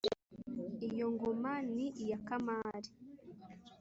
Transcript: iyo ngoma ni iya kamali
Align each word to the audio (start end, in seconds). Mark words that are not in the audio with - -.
iyo 0.87 1.05
ngoma 1.13 1.53
ni 1.73 1.87
iya 2.03 2.17
kamali 2.27 2.91